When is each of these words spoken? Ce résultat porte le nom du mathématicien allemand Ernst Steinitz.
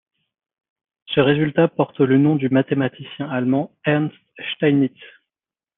Ce 1.13 1.19
résultat 1.19 1.67
porte 1.67 1.99
le 1.99 2.17
nom 2.17 2.35
du 2.35 2.49
mathématicien 2.49 3.29
allemand 3.29 3.71
Ernst 3.85 4.17
Steinitz. 4.55 4.97